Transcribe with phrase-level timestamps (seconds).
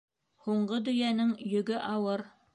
[0.45, 2.27] Һуңғы дөйәнең йөгө ауыр.